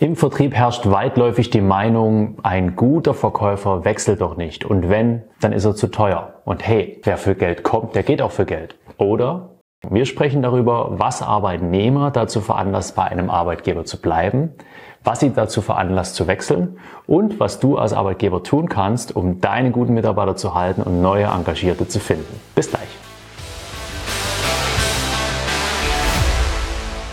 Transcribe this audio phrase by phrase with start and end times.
[0.00, 4.64] Im Vertrieb herrscht weitläufig die Meinung, ein guter Verkäufer wechselt doch nicht.
[4.64, 6.34] Und wenn, dann ist er zu teuer.
[6.44, 8.76] Und hey, wer für Geld kommt, der geht auch für Geld.
[8.96, 9.56] Oder
[9.90, 14.52] wir sprechen darüber, was Arbeitnehmer dazu veranlasst, bei einem Arbeitgeber zu bleiben,
[15.02, 16.78] was sie dazu veranlasst zu wechseln
[17.08, 21.24] und was du als Arbeitgeber tun kannst, um deine guten Mitarbeiter zu halten und neue
[21.24, 22.40] Engagierte zu finden.
[22.54, 23.07] Bis gleich.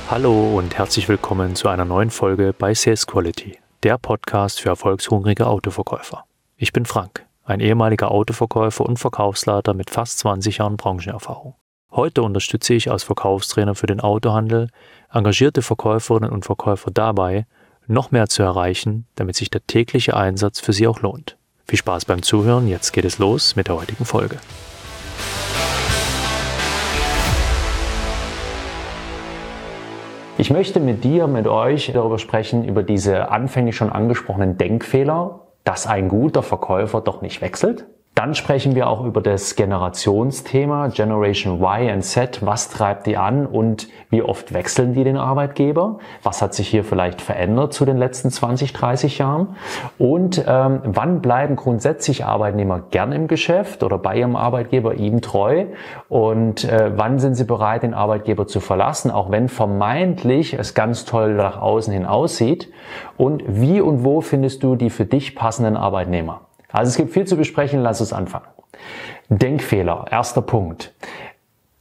[0.08, 5.48] Hallo und herzlich willkommen zu einer neuen Folge bei Sales Quality, der Podcast für erfolgshungrige
[5.48, 6.26] Autoverkäufer.
[6.58, 11.56] Ich bin Frank, ein ehemaliger Autoverkäufer und Verkaufsleiter mit fast 20 Jahren Branchenerfahrung.
[11.92, 14.70] Heute unterstütze ich als Verkaufstrainer für den Autohandel
[15.12, 17.48] engagierte Verkäuferinnen und Verkäufer dabei,
[17.88, 21.36] noch mehr zu erreichen, damit sich der tägliche Einsatz für sie auch lohnt.
[21.66, 24.38] Viel Spaß beim Zuhören, jetzt geht es los mit der heutigen Folge.
[30.38, 35.88] Ich möchte mit dir, mit euch darüber sprechen, über diese anfänglich schon angesprochenen Denkfehler, dass
[35.88, 37.86] ein guter Verkäufer doch nicht wechselt
[38.16, 42.46] dann sprechen wir auch über das Generationsthema Generation Y und Z.
[42.46, 46.00] Was treibt die an und wie oft wechseln die den Arbeitgeber?
[46.24, 49.58] Was hat sich hier vielleicht verändert zu den letzten 20, 30 Jahren?
[49.98, 55.66] Und ähm, wann bleiben grundsätzlich Arbeitnehmer gern im Geschäft oder bei ihrem Arbeitgeber ihm treu?
[56.08, 61.04] Und äh, wann sind sie bereit, den Arbeitgeber zu verlassen, auch wenn vermeintlich es ganz
[61.04, 62.72] toll nach außen hin aussieht?
[63.18, 66.40] Und wie und wo findest du die für dich passenden Arbeitnehmer?
[66.76, 68.48] Also es gibt viel zu besprechen, lass uns anfangen.
[69.30, 70.94] Denkfehler, erster Punkt.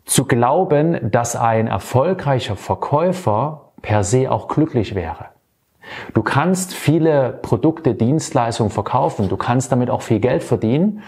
[0.05, 5.27] Zu glauben, dass ein erfolgreicher Verkäufer per se auch glücklich wäre.
[6.15, 11.03] Du kannst viele Produkte, Dienstleistungen verkaufen, du kannst damit auch viel Geld verdienen,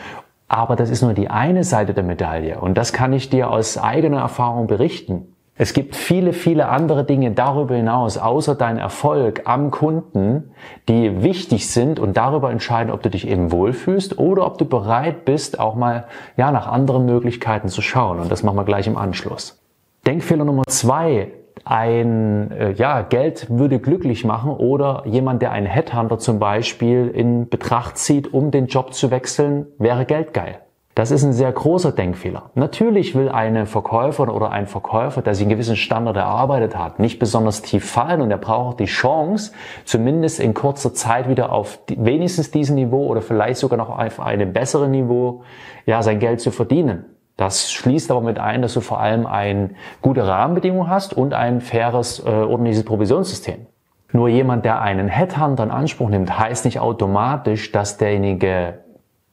[0.48, 3.78] aber das ist nur die eine Seite der Medaille und das kann ich dir aus
[3.78, 5.35] eigener Erfahrung berichten.
[5.58, 10.52] Es gibt viele, viele andere Dinge darüber hinaus, außer dein Erfolg am Kunden,
[10.86, 15.24] die wichtig sind und darüber entscheiden, ob du dich eben wohlfühlst oder ob du bereit
[15.24, 16.04] bist, auch mal,
[16.36, 18.20] ja, nach anderen Möglichkeiten zu schauen.
[18.20, 19.58] Und das machen wir gleich im Anschluss.
[20.06, 21.32] Denkfehler Nummer zwei.
[21.64, 27.48] Ein, äh, ja, Geld würde glücklich machen oder jemand, der einen Headhunter zum Beispiel in
[27.48, 30.60] Betracht zieht, um den Job zu wechseln, wäre Geld geil.
[30.96, 32.44] Das ist ein sehr großer Denkfehler.
[32.54, 37.18] Natürlich will eine Verkäufer oder ein Verkäufer, der sich einen gewissen Standard erarbeitet hat, nicht
[37.18, 39.52] besonders tief fallen und er braucht die Chance,
[39.84, 44.54] zumindest in kurzer Zeit wieder auf wenigstens diesem Niveau oder vielleicht sogar noch auf einem
[44.54, 45.42] besseren Niveau,
[45.84, 47.04] ja, sein Geld zu verdienen.
[47.36, 51.60] Das schließt aber mit ein, dass du vor allem eine gute Rahmenbedingung hast und ein
[51.60, 53.66] faires, äh, ordentliches Provisionssystem.
[54.12, 58.85] Nur jemand, der einen Headhunter in Anspruch nimmt, heißt nicht automatisch, dass derjenige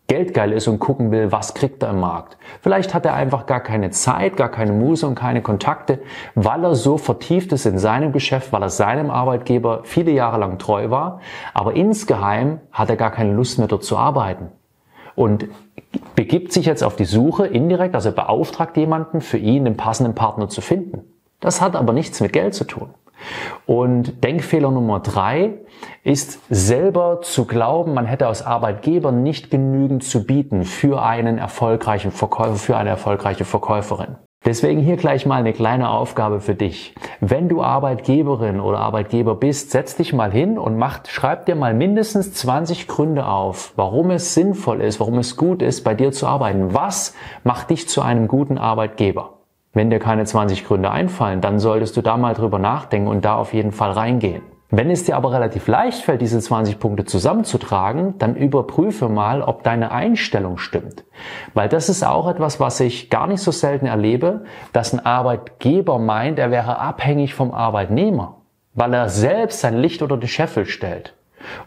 [0.08, 2.38] geldgeil ist und gucken will, was kriegt er im Markt.
[2.62, 6.00] Vielleicht hat er einfach gar keine Zeit, gar keine Muse und keine Kontakte,
[6.36, 10.58] weil er so vertieft ist in seinem Geschäft, weil er seinem Arbeitgeber viele Jahre lang
[10.58, 11.22] treu war,
[11.53, 14.50] aber insgeheim hat er gar keine Lust mehr dort zu arbeiten.
[15.16, 15.47] Und
[16.16, 20.50] begibt sich jetzt auf die Suche indirekt, also beauftragt jemanden, für ihn den passenden Partner
[20.50, 21.03] zu finden.
[21.40, 22.90] Das hat aber nichts mit Geld zu tun.
[23.66, 25.53] Und Denkfehler Nummer drei
[26.03, 32.11] ist selber zu glauben, man hätte als Arbeitgeber nicht genügend zu bieten für einen erfolgreichen
[32.11, 34.17] Verkäufer, für eine erfolgreiche Verkäuferin.
[34.45, 36.94] Deswegen hier gleich mal eine kleine Aufgabe für dich.
[37.22, 41.73] Wenn du Arbeitgeberin oder Arbeitgeber bist, setz dich mal hin und mach, schreib dir mal
[41.73, 46.28] mindestens 20 Gründe auf, warum es sinnvoll ist, warum es gut ist, bei dir zu
[46.28, 46.73] arbeiten.
[46.73, 49.33] Was macht dich zu einem guten Arbeitgeber?
[49.73, 53.35] Wenn dir keine 20 Gründe einfallen, dann solltest du da mal drüber nachdenken und da
[53.35, 54.44] auf jeden Fall reingehen.
[54.69, 59.63] Wenn es dir aber relativ leicht fällt, diese 20 Punkte zusammenzutragen, dann überprüfe mal, ob
[59.63, 61.03] deine Einstellung stimmt.
[61.53, 66.00] Weil das ist auch etwas, was ich gar nicht so selten erlebe, dass ein Arbeitgeber
[66.00, 68.41] meint, er wäre abhängig vom Arbeitnehmer,
[68.73, 71.16] weil er selbst sein Licht unter die Scheffel stellt.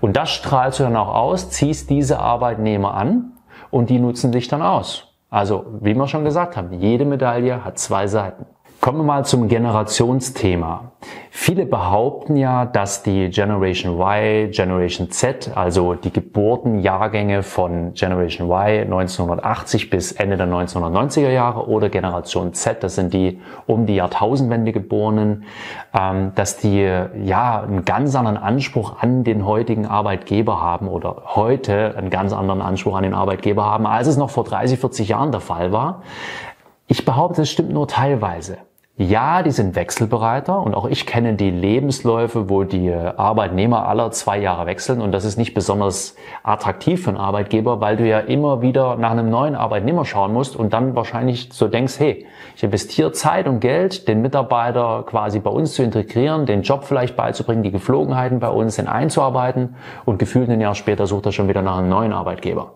[0.00, 3.32] Und das strahlst du dann auch aus, ziehst diese Arbeitnehmer an
[3.70, 5.05] und die nutzen dich dann aus.
[5.30, 8.46] Also, wie wir schon gesagt haben, jede Medaille hat zwei Seiten.
[8.86, 10.92] Kommen wir mal zum Generationsthema.
[11.32, 18.82] Viele behaupten ja, dass die Generation Y, Generation Z, also die Geburtenjahrgänge von Generation Y
[18.82, 24.70] 1980 bis Ende der 1990er Jahre oder Generation Z, das sind die um die Jahrtausendwende
[24.70, 25.46] geborenen,
[25.92, 26.82] ähm, dass die
[27.24, 32.62] ja einen ganz anderen Anspruch an den heutigen Arbeitgeber haben oder heute einen ganz anderen
[32.62, 36.02] Anspruch an den Arbeitgeber haben, als es noch vor 30, 40 Jahren der Fall war.
[36.86, 38.58] Ich behaupte, es stimmt nur teilweise.
[38.98, 44.38] Ja, die sind wechselbereiter und auch ich kenne die Lebensläufe, wo die Arbeitnehmer aller zwei
[44.38, 48.62] Jahre wechseln und das ist nicht besonders attraktiv für einen Arbeitgeber, weil du ja immer
[48.62, 52.24] wieder nach einem neuen Arbeitnehmer schauen musst und dann wahrscheinlich so denkst, hey,
[52.56, 57.16] ich investiere Zeit und Geld, den Mitarbeiter quasi bei uns zu integrieren, den Job vielleicht
[57.16, 59.76] beizubringen, die Geflogenheiten bei uns in einzuarbeiten
[60.06, 62.72] und gefühlt ein Jahr später sucht er schon wieder nach einem neuen Arbeitgeber.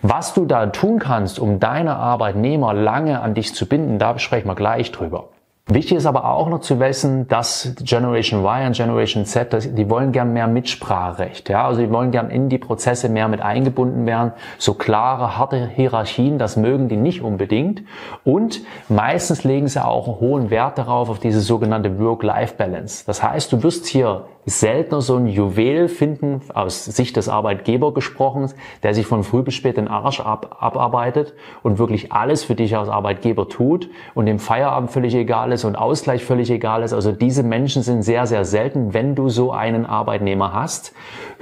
[0.00, 4.48] Was du da tun kannst, um deine Arbeitnehmer lange an dich zu binden, da sprechen
[4.48, 5.28] wir gleich drüber.
[5.66, 10.10] Wichtig ist aber auch noch zu wissen, dass Generation Y und Generation Z, die wollen
[10.10, 11.48] gern mehr Mitspracherecht.
[11.48, 11.66] Ja?
[11.66, 14.32] Also die wollen gern in die Prozesse mehr mit eingebunden werden.
[14.58, 17.82] So klare, harte Hierarchien, das mögen die nicht unbedingt.
[18.24, 23.04] Und meistens legen sie auch einen hohen Wert darauf, auf diese sogenannte Work-Life-Balance.
[23.06, 28.50] Das heißt, du wirst hier seltener so ein Juwel finden, aus Sicht des Arbeitgeber gesprochen,
[28.82, 32.76] der sich von früh bis spät den Arsch ab, abarbeitet und wirklich alles für dich
[32.76, 36.92] als Arbeitgeber tut und dem Feierabend völlig egal ist und Ausgleich völlig egal ist.
[36.92, 40.92] Also diese Menschen sind sehr, sehr selten, wenn du so einen Arbeitnehmer hast.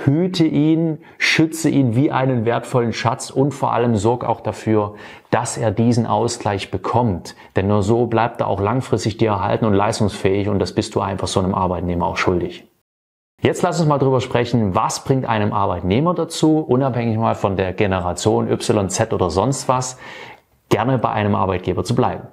[0.05, 4.95] Hüte ihn, schütze ihn wie einen wertvollen Schatz und vor allem sorg auch dafür,
[5.31, 7.37] dass er diesen Ausgleich bekommt.
[7.57, 11.01] Denn nur so bleibt er auch langfristig dir erhalten und leistungsfähig und das bist du
[11.01, 12.65] einfach so einem Arbeitnehmer auch schuldig.
[13.41, 17.73] Jetzt lass uns mal drüber sprechen, was bringt einem Arbeitnehmer dazu, unabhängig mal von der
[17.73, 19.97] Generation Y, Z oder sonst was,
[20.71, 22.27] gerne bei einem Arbeitgeber zu bleiben.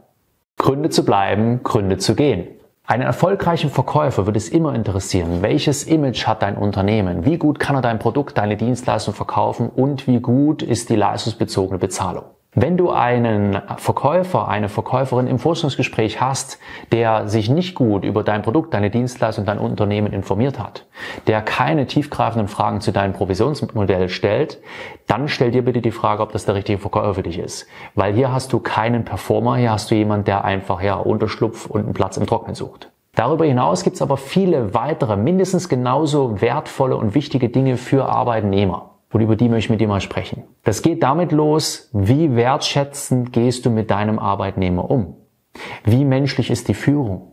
[0.57, 2.47] Gründe zu bleiben, Gründe zu gehen.
[2.87, 7.75] Einen erfolgreichen Verkäufer wird es immer interessieren, welches Image hat dein Unternehmen, wie gut kann
[7.75, 12.25] er dein Produkt, deine Dienstleistung verkaufen und wie gut ist die leistungsbezogene Bezahlung.
[12.57, 16.57] Wenn du einen Verkäufer, eine Verkäuferin im Forschungsgespräch hast,
[16.93, 20.85] der sich nicht gut über dein Produkt, deine Dienstleistung, dein Unternehmen informiert hat,
[21.27, 24.61] der keine tiefgreifenden Fragen zu deinem Provisionsmodell stellt,
[25.05, 27.67] dann stell dir bitte die Frage, ob das der richtige Verkäufer für dich ist.
[27.93, 31.81] Weil hier hast du keinen Performer, hier hast du jemanden, der einfach ja Unterschlupf und
[31.81, 32.89] einen Platz im Trocknen sucht.
[33.15, 38.94] Darüber hinaus gibt es aber viele weitere, mindestens genauso wertvolle und wichtige Dinge für Arbeitnehmer.
[39.15, 40.43] Und über die möchte ich mit dir mal sprechen.
[40.65, 45.15] Das geht damit los, wie wertschätzend gehst du mit deinem Arbeitnehmer um?
[45.85, 47.31] Wie menschlich ist die Führung?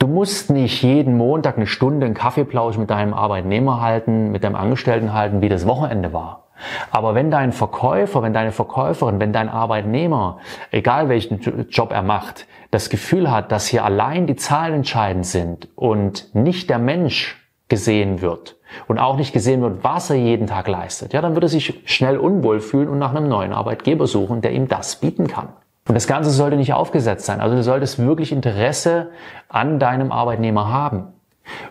[0.00, 4.56] Du musst nicht jeden Montag eine Stunde einen Kaffeeplausch mit deinem Arbeitnehmer halten, mit deinem
[4.56, 6.48] Angestellten halten, wie das Wochenende war.
[6.90, 10.38] Aber wenn dein Verkäufer, wenn deine Verkäuferin, wenn dein Arbeitnehmer,
[10.72, 15.68] egal welchen Job er macht, das Gefühl hat, dass hier allein die Zahlen entscheidend sind
[15.76, 18.56] und nicht der Mensch gesehen wird
[18.88, 21.80] und auch nicht gesehen wird, was er jeden Tag leistet, ja, dann wird er sich
[21.84, 25.48] schnell unwohl fühlen und nach einem neuen Arbeitgeber suchen, der ihm das bieten kann.
[25.88, 27.40] Und das Ganze sollte nicht aufgesetzt sein.
[27.40, 29.10] Also du solltest wirklich Interesse
[29.48, 31.08] an deinem Arbeitnehmer haben.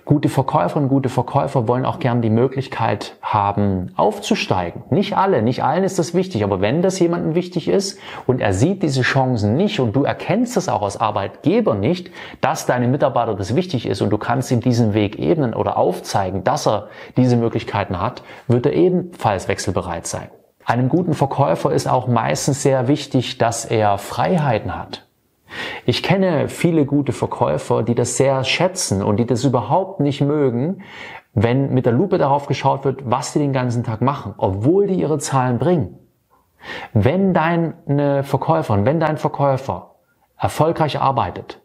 [0.06, 4.84] Gute Verkäuferinnen, gute Verkäufer wollen auch gern die Möglichkeit haben, aufzusteigen.
[4.90, 8.54] Nicht alle, nicht allen ist das wichtig, aber wenn das jemandem wichtig ist und er
[8.54, 12.12] sieht diese Chancen nicht und du erkennst es auch als Arbeitgeber nicht,
[12.42, 16.44] dass deine Mitarbeiter das wichtig ist und du kannst ihm diesen Weg ebnen oder aufzeigen,
[16.44, 16.88] dass er
[17.18, 20.30] diese Möglichkeiten hat, wird er ebenfalls wechselbereit sein.
[20.66, 25.09] Einem guten Verkäufer ist auch meistens sehr wichtig, dass er Freiheiten hat.
[25.86, 30.84] Ich kenne viele gute Verkäufer, die das sehr schätzen und die das überhaupt nicht mögen,
[31.34, 35.00] wenn mit der Lupe darauf geschaut wird, was die den ganzen Tag machen, obwohl die
[35.00, 35.98] ihre Zahlen bringen.
[36.94, 39.96] Wenn deine Verkäuferin, wenn dein Verkäufer
[40.38, 41.62] erfolgreich arbeitet,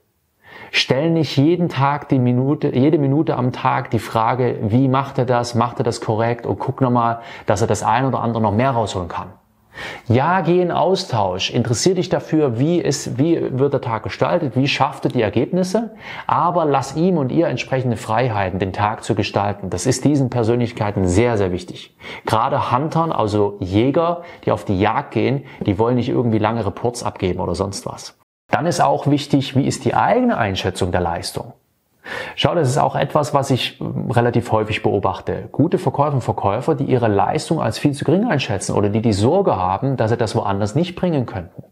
[0.71, 5.25] stell nicht jeden Tag die Minute, jede Minute am Tag die Frage, wie macht er
[5.25, 8.53] das, macht er das korrekt und guck nochmal, dass er das ein oder andere noch
[8.53, 9.33] mehr rausholen kann.
[10.09, 11.51] Ja, geh in Austausch.
[11.51, 15.95] Interessier dich dafür, wie, ist, wie wird der Tag gestaltet, wie schafft er die Ergebnisse,
[16.27, 19.71] aber lass ihm und ihr entsprechende Freiheiten, den Tag zu gestalten.
[19.71, 21.97] Das ist diesen Persönlichkeiten sehr, sehr wichtig.
[22.27, 27.03] Gerade Huntern, also Jäger, die auf die Jagd gehen, die wollen nicht irgendwie lange Reports
[27.03, 28.19] abgeben oder sonst was.
[28.51, 31.55] Dann ist auch wichtig, wie ist die eigene Einschätzung der Leistung.
[32.37, 35.49] Schau, das ist auch etwas, was ich ähm, relativ häufig beobachte.
[35.53, 39.13] Gute Verkäufer und Verkäufer, die ihre Leistung als viel zu gering einschätzen oder die die
[39.13, 41.65] Sorge haben, dass sie das woanders nicht bringen könnten.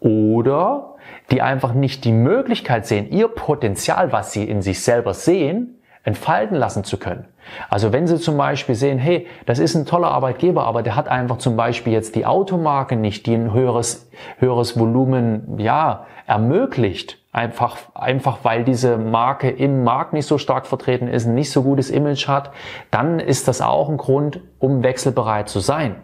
[0.00, 0.94] Oder
[1.30, 6.56] die einfach nicht die Möglichkeit sehen, ihr Potenzial, was sie in sich selber sehen, entfalten
[6.56, 7.26] lassen zu können.
[7.68, 11.08] Also wenn Sie zum Beispiel sehen, hey, das ist ein toller Arbeitgeber, aber der hat
[11.08, 17.18] einfach zum Beispiel jetzt die Automarke nicht, die ein höheres, höheres Volumen, ja, ermöglicht.
[17.32, 21.90] Einfach, einfach weil diese Marke im Markt nicht so stark vertreten ist, nicht so gutes
[21.90, 22.52] Image hat,
[22.92, 25.96] dann ist das auch ein Grund, um wechselbereit zu sein.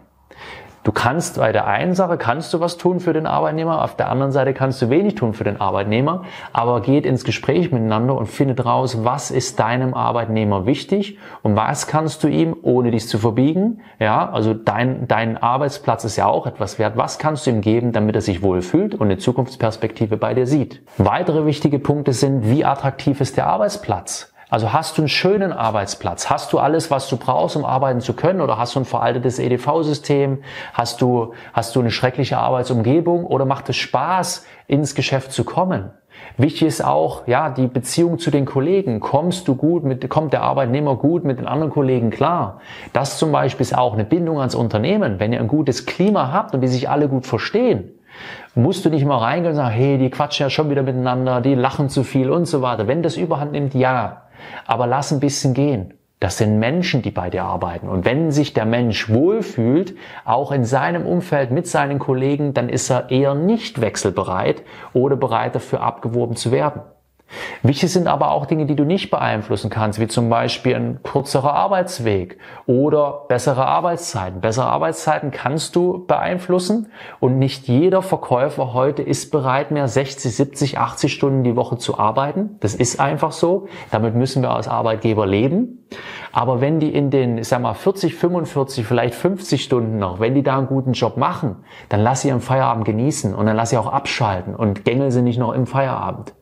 [0.83, 4.09] Du kannst bei der einen Sache kannst du was tun für den Arbeitnehmer, auf der
[4.09, 8.27] anderen Seite kannst du wenig tun für den Arbeitnehmer, aber geht ins Gespräch miteinander und
[8.27, 13.19] findet raus, was ist deinem Arbeitnehmer wichtig und was kannst du ihm, ohne dich zu
[13.19, 17.61] verbiegen, ja, also dein, dein Arbeitsplatz ist ja auch etwas wert, was kannst du ihm
[17.61, 20.81] geben, damit er sich wohlfühlt und eine Zukunftsperspektive bei dir sieht.
[20.97, 24.33] Weitere wichtige Punkte sind, wie attraktiv ist der Arbeitsplatz?
[24.51, 26.29] Also hast du einen schönen Arbeitsplatz?
[26.29, 28.41] Hast du alles, was du brauchst, um arbeiten zu können?
[28.41, 30.43] Oder hast du ein veraltetes EDV-System?
[30.75, 33.25] Hast du, hast du eine schreckliche Arbeitsumgebung?
[33.25, 35.91] Oder macht es Spaß, ins Geschäft zu kommen?
[36.37, 38.99] Wichtig ist auch, ja, die Beziehung zu den Kollegen.
[38.99, 42.61] Kommst du gut mit, kommt der Arbeitnehmer gut mit den anderen Kollegen klar?
[42.93, 45.21] Das zum Beispiel ist auch eine Bindung ans Unternehmen.
[45.21, 47.93] Wenn ihr ein gutes Klima habt und die sich alle gut verstehen,
[48.55, 51.55] musst du nicht mal reingehen und sagen, hey, die quatschen ja schon wieder miteinander, die
[51.55, 52.87] lachen zu viel und so weiter.
[52.87, 54.23] Wenn das überhand nimmt, ja.
[54.67, 55.95] Aber lass ein bisschen gehen.
[56.21, 57.89] Das sind Menschen, die bei dir arbeiten.
[57.89, 62.91] Und wenn sich der Mensch wohlfühlt, auch in seinem Umfeld mit seinen Kollegen, dann ist
[62.91, 64.63] er eher nicht wechselbereit
[64.93, 66.83] oder bereit dafür abgeworben zu werden.
[67.63, 71.53] Wichtig sind aber auch Dinge, die du nicht beeinflussen kannst, wie zum Beispiel ein kürzerer
[71.53, 74.41] Arbeitsweg oder bessere Arbeitszeiten.
[74.41, 76.89] Bessere Arbeitszeiten kannst du beeinflussen
[77.21, 81.99] und nicht jeder Verkäufer heute ist bereit, mehr 60, 70, 80 Stunden die Woche zu
[81.99, 82.57] arbeiten.
[82.61, 83.69] Das ist einfach so.
[83.91, 85.87] Damit müssen wir als Arbeitgeber leben.
[86.33, 90.35] Aber wenn die in den, ich sag mal, 40, 45, vielleicht 50 Stunden noch, wenn
[90.35, 91.57] die da einen guten Job machen,
[91.89, 95.23] dann lass sie ihren Feierabend genießen und dann lass sie auch abschalten und gängel sie
[95.23, 96.35] nicht noch im Feierabend.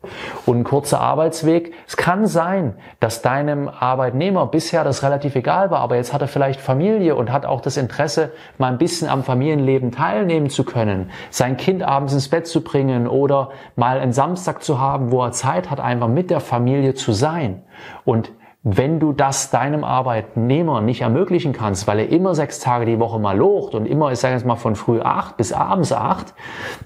[0.45, 5.79] Und ein kurzer Arbeitsweg, es kann sein, dass deinem Arbeitnehmer bisher das relativ egal war,
[5.79, 9.23] aber jetzt hat er vielleicht Familie und hat auch das Interesse, mal ein bisschen am
[9.23, 14.61] Familienleben teilnehmen zu können, sein Kind abends ins Bett zu bringen oder mal einen Samstag
[14.61, 17.63] zu haben, wo er Zeit hat, einfach mit der Familie zu sein.
[18.05, 18.31] Und
[18.63, 23.19] wenn du das deinem Arbeitnehmer nicht ermöglichen kannst, weil er immer sechs Tage die Woche
[23.19, 26.33] mal locht und immer, ich sage jetzt mal, von früh acht bis abends acht,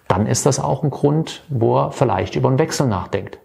[0.08, 3.39] dann ist das auch ein Grund, wo er vielleicht über einen Wechsel nachdenkt.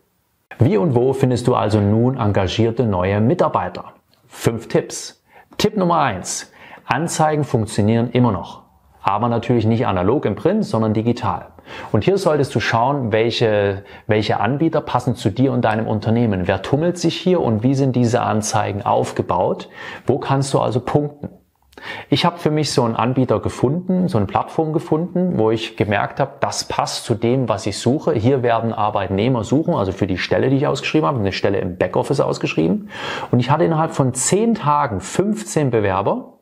[0.58, 3.92] Wie und wo findest du also nun engagierte neue Mitarbeiter?
[4.26, 5.24] Fünf Tipps.
[5.56, 6.52] Tipp Nummer eins.
[6.84, 8.62] Anzeigen funktionieren immer noch.
[9.02, 11.46] Aber natürlich nicht analog im Print, sondern digital.
[11.92, 16.46] Und hier solltest du schauen, welche, welche Anbieter passen zu dir und deinem Unternehmen.
[16.46, 19.68] Wer tummelt sich hier und wie sind diese Anzeigen aufgebaut?
[20.06, 21.30] Wo kannst du also punkten?
[22.08, 26.20] Ich habe für mich so einen Anbieter gefunden, so eine Plattform gefunden, wo ich gemerkt
[26.20, 28.14] habe, das passt zu dem, was ich suche.
[28.14, 31.76] Hier werden Arbeitnehmer suchen, also für die Stelle, die ich ausgeschrieben habe, eine Stelle im
[31.76, 32.90] Backoffice ausgeschrieben.
[33.30, 36.37] Und ich hatte innerhalb von zehn Tagen 15 Bewerber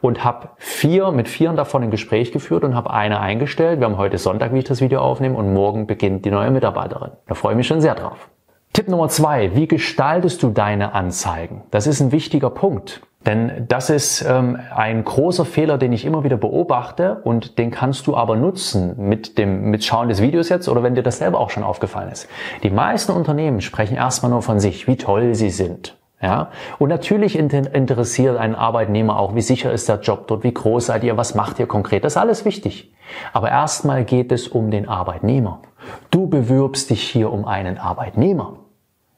[0.00, 3.80] und habe vier mit vieren davon ein Gespräch geführt und habe eine eingestellt.
[3.80, 7.12] Wir haben heute Sonntag, wie ich das Video aufnehme, und morgen beginnt die neue Mitarbeiterin.
[7.26, 8.28] Da freue ich mich schon sehr drauf.
[8.72, 11.62] Tipp Nummer zwei, wie gestaltest du deine Anzeigen?
[11.70, 13.00] Das ist ein wichtiger Punkt.
[13.26, 18.06] Denn das ist ähm, ein großer Fehler, den ich immer wieder beobachte und den kannst
[18.06, 21.40] du aber nutzen mit dem mit Schauen des Videos jetzt oder wenn dir das selber
[21.40, 22.28] auch schon aufgefallen ist.
[22.62, 25.95] Die meisten Unternehmen sprechen erstmal nur von sich, wie toll sie sind.
[26.20, 30.86] Ja, und natürlich interessiert einen Arbeitnehmer auch, wie sicher ist der Job dort, wie groß
[30.86, 32.90] seid ihr, was macht ihr konkret, das ist alles wichtig.
[33.34, 35.60] Aber erstmal geht es um den Arbeitnehmer.
[36.10, 38.60] Du bewirbst dich hier um einen Arbeitnehmer.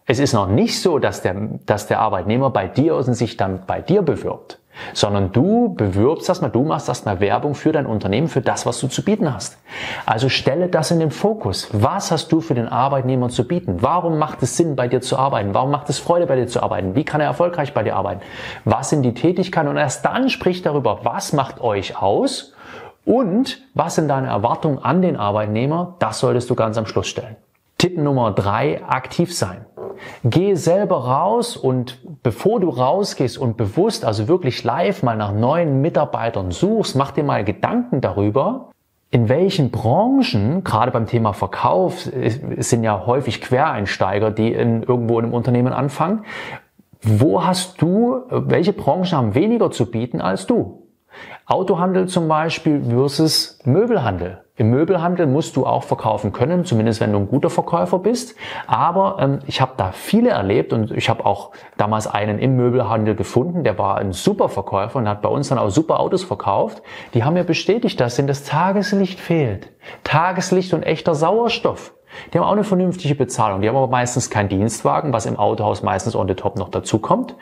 [0.07, 1.37] Es ist noch nicht so, dass der,
[1.67, 4.59] dass der Arbeitnehmer bei dir und sich dann bei dir bewirbt
[4.93, 8.89] sondern du bewirbst erstmal, du machst erstmal Werbung für dein Unternehmen, für das, was du
[8.89, 9.59] zu bieten hast.
[10.07, 11.69] Also stelle das in den Fokus.
[11.73, 13.79] Was hast du für den Arbeitnehmer zu bieten?
[13.81, 15.55] Warum macht es Sinn, bei dir zu arbeiten?
[15.55, 16.95] Warum macht es Freude, bei dir zu arbeiten?
[16.95, 18.21] Wie kann er erfolgreich bei dir arbeiten?
[18.65, 19.69] Was sind die Tätigkeiten?
[19.69, 22.55] Und erst dann sprich darüber, was macht euch aus?
[23.05, 25.97] Und was sind deine Erwartungen an den Arbeitnehmer?
[25.99, 27.37] Das solltest du ganz am Schluss stellen.
[27.79, 29.65] Tipp Nummer drei, aktiv sein.
[30.25, 35.81] Geh selber raus und bevor du rausgehst und bewusst, also wirklich live mal nach neuen
[35.81, 38.71] Mitarbeitern suchst, mach dir mal Gedanken darüber,
[39.11, 42.09] in welchen Branchen, gerade beim Thema Verkauf,
[42.59, 46.25] sind ja häufig Quereinsteiger, die in, irgendwo in einem Unternehmen anfangen,
[47.01, 50.89] wo hast du, welche Branchen haben weniger zu bieten als du?
[51.47, 54.43] Autohandel zum Beispiel versus Möbelhandel.
[54.59, 58.35] Im Möbelhandel musst du auch verkaufen können, zumindest wenn du ein guter Verkäufer bist.
[58.67, 63.15] Aber ähm, ich habe da viele erlebt und ich habe auch damals einen im Möbelhandel
[63.15, 66.83] gefunden, der war ein super Verkäufer und hat bei uns dann auch super Autos verkauft.
[67.15, 69.71] Die haben mir bestätigt, dass ihnen das Tageslicht fehlt.
[70.03, 71.95] Tageslicht und echter Sauerstoff.
[72.33, 73.61] Die haben auch eine vernünftige Bezahlung.
[73.61, 76.99] Die haben aber meistens keinen Dienstwagen, was im Autohaus meistens on the top noch dazu
[76.99, 77.35] kommt.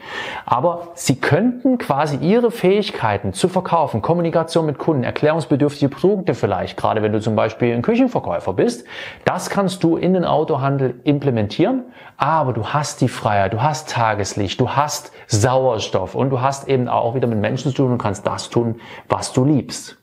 [0.45, 7.03] Aber sie könnten quasi ihre Fähigkeiten zu verkaufen, Kommunikation mit Kunden, erklärungsbedürftige Produkte vielleicht, gerade
[7.03, 8.87] wenn du zum Beispiel ein Küchenverkäufer bist,
[9.25, 11.85] das kannst du in den Autohandel implementieren.
[12.17, 16.89] Aber du hast die Freiheit, du hast Tageslicht, du hast Sauerstoff und du hast eben
[16.89, 19.99] auch wieder mit Menschen zu tun und kannst das tun, was du liebst.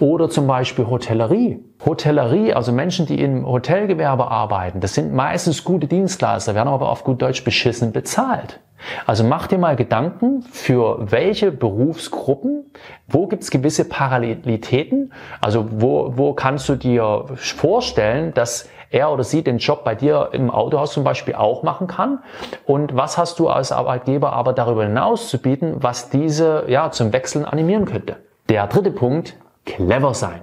[0.00, 1.64] Oder zum Beispiel Hotellerie.
[1.84, 7.04] Hotellerie, also Menschen, die im Hotelgewerbe arbeiten, das sind meistens gute Dienstleister, werden aber auf
[7.04, 8.60] gut Deutsch beschissen bezahlt.
[9.06, 12.72] Also mach dir mal Gedanken, für welche Berufsgruppen,
[13.06, 19.42] wo gibt's gewisse Parallelitäten, also wo, wo kannst du dir vorstellen, dass er oder sie
[19.42, 22.18] den Job bei dir im Autohaus zum Beispiel auch machen kann
[22.66, 27.12] und was hast du als Arbeitgeber aber darüber hinaus zu bieten, was diese ja zum
[27.12, 28.16] Wechseln animieren könnte.
[28.48, 30.40] Der dritte Punkt, clever sein.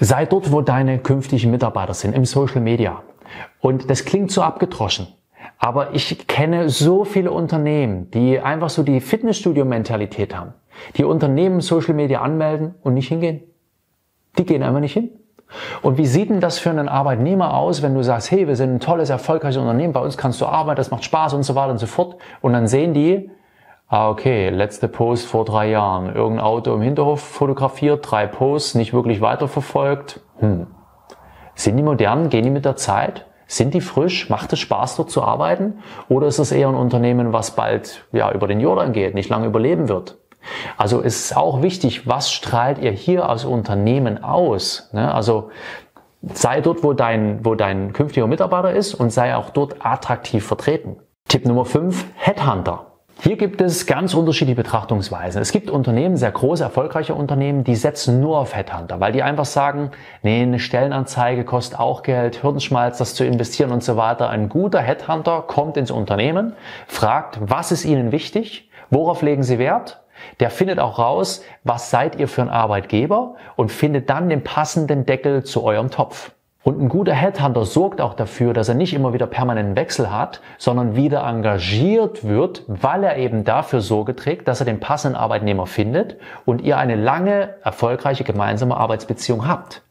[0.00, 3.02] Sei dort, wo deine künftigen Mitarbeiter sind, im Social Media.
[3.60, 5.06] Und das klingt so abgedroschen.
[5.58, 10.54] Aber ich kenne so viele Unternehmen, die einfach so die Fitnessstudio-Mentalität haben.
[10.96, 13.42] Die Unternehmen Social Media anmelden und nicht hingehen.
[14.38, 15.10] Die gehen einfach nicht hin.
[15.82, 18.74] Und wie sieht denn das für einen Arbeitnehmer aus, wenn du sagst, hey, wir sind
[18.74, 21.72] ein tolles, erfolgreiches Unternehmen, bei uns kannst du arbeiten, das macht Spaß und so weiter
[21.72, 22.16] und so fort.
[22.40, 23.30] Und dann sehen die,
[23.92, 28.94] ah, okay, letzte Post vor drei Jahren, irgendein Auto im Hinterhof fotografiert, drei Posts, nicht
[28.94, 30.20] wirklich weiterverfolgt.
[30.38, 30.66] Hm.
[31.54, 32.30] Sind die modern?
[32.30, 33.26] Gehen die mit der Zeit?
[33.46, 34.30] Sind die frisch?
[34.30, 35.80] Macht es Spaß, dort zu arbeiten?
[36.08, 39.46] Oder ist es eher ein Unternehmen, was bald ja, über den Jordan geht, nicht lange
[39.46, 40.16] überleben wird?
[40.78, 44.88] Also es ist auch wichtig, was strahlt ihr hier als Unternehmen aus?
[44.94, 45.12] Ne?
[45.14, 45.50] Also
[46.32, 50.96] sei dort, wo dein, wo dein künftiger Mitarbeiter ist und sei auch dort attraktiv vertreten.
[51.28, 52.91] Tipp Nummer 5, Headhunter.
[53.20, 55.40] Hier gibt es ganz unterschiedliche Betrachtungsweisen.
[55.40, 59.44] Es gibt Unternehmen, sehr große, erfolgreiche Unternehmen, die setzen nur auf Headhunter, weil die einfach
[59.44, 59.92] sagen,
[60.22, 64.28] nee, eine Stellenanzeige kostet auch Geld, Hirnschmalz, das zu investieren und so weiter.
[64.28, 66.54] Ein guter Headhunter kommt ins Unternehmen,
[66.88, 70.02] fragt, was ist Ihnen wichtig, worauf legen Sie Wert?
[70.40, 75.06] Der findet auch raus, was seid ihr für ein Arbeitgeber und findet dann den passenden
[75.06, 76.32] Deckel zu eurem Topf.
[76.64, 80.40] Und ein guter Headhunter sorgt auch dafür, dass er nicht immer wieder permanenten Wechsel hat,
[80.58, 85.66] sondern wieder engagiert wird, weil er eben dafür Sorge trägt, dass er den passenden Arbeitnehmer
[85.66, 89.82] findet und ihr eine lange, erfolgreiche gemeinsame Arbeitsbeziehung habt.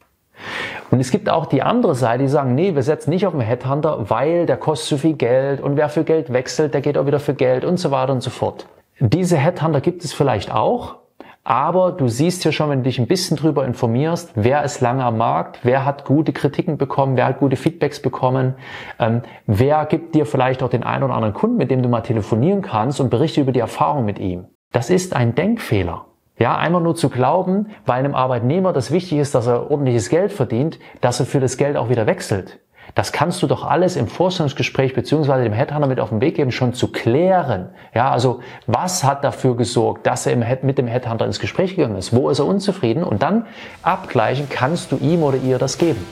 [0.92, 3.42] Und es gibt auch die andere Seite, die sagen, nee, wir setzen nicht auf den
[3.42, 7.06] Headhunter, weil der kostet zu viel Geld und wer für Geld wechselt, der geht auch
[7.06, 8.66] wieder für Geld und so weiter und so fort.
[9.00, 11.01] Diese Headhunter gibt es vielleicht auch,
[11.44, 15.04] aber du siehst ja schon, wenn du dich ein bisschen drüber informierst, wer ist lange
[15.04, 18.56] am Markt, wer hat gute Kritiken bekommen, wer hat gute Feedbacks bekommen,
[19.00, 22.02] ähm, wer gibt dir vielleicht auch den einen oder anderen Kunden, mit dem du mal
[22.02, 24.46] telefonieren kannst und berichte über die Erfahrung mit ihm.
[24.72, 26.06] Das ist ein Denkfehler.
[26.38, 30.32] Ja, einmal nur zu glauben, weil einem Arbeitnehmer das wichtig ist, dass er ordentliches Geld
[30.32, 32.60] verdient, dass er für das Geld auch wieder wechselt.
[32.96, 36.52] Das kannst du doch alles im Vorstellungsgespräch beziehungsweise dem Headhunter mit auf den Weg geben,
[36.52, 37.70] schon zu klären.
[37.94, 42.14] Ja, also was hat dafür gesorgt, dass er mit dem Headhunter ins Gespräch gegangen ist?
[42.14, 43.04] Wo ist er unzufrieden?
[43.04, 43.46] Und dann
[43.82, 46.06] abgleichen, kannst du ihm oder ihr das geben.